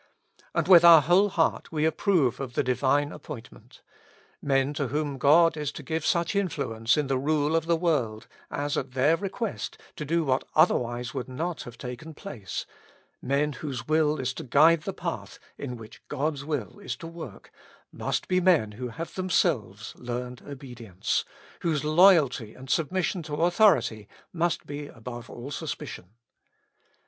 [0.55, 3.83] And with our whole heart we approve of the Divine appointment:
[4.41, 8.25] men to whom God is to give such influence in the rule of the world,
[8.49, 12.65] as at their request to do what otherwise would not have taken place,
[13.21, 17.51] men whose will is to guide the path in which God's will is to work,
[17.91, 21.25] must be men who have themselves learned obedience,
[21.59, 26.15] whose loyalty and submission to authority must be above all suspicion.